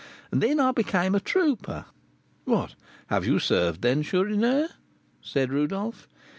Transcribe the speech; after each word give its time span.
and 0.31 0.41
then 0.41 0.59
I 0.59 0.71
became 0.71 1.13
a 1.13 1.19
trooper." 1.19 1.85
"What, 2.45 2.71
you 3.11 3.33
have 3.35 3.43
served, 3.43 3.83
then, 3.83 4.01
Chourineur?" 4.01 4.69
said 5.21 5.53
Rodolph. 5.53 6.07